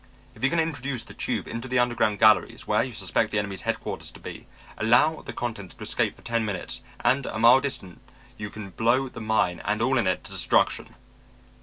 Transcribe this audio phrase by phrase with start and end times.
[0.33, 3.61] "If you can introduce the tube into the underground galleries where you suspect the enemy's
[3.61, 4.47] headquarters to be,
[4.79, 8.01] allow the contents to escape for ten minutes, and a mile distant
[8.35, 10.95] you can blow the mine and all in it to destruction.